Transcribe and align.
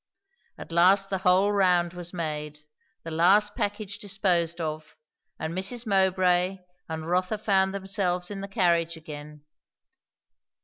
At 0.57 0.71
last 0.71 1.11
the 1.11 1.19
whole 1.19 1.51
round 1.51 1.93
was 1.93 2.11
made, 2.11 2.61
the 3.03 3.11
last 3.11 3.53
package 3.55 3.99
disposed 3.99 4.59
of, 4.59 4.95
and 5.37 5.53
Mrs. 5.53 5.85
Mowbray 5.85 6.57
and 6.89 7.05
Rotha 7.07 7.37
found 7.37 7.71
themselves 7.75 8.31
in 8.31 8.41
the 8.41 8.47
carriage 8.47 8.97
again. 8.97 9.43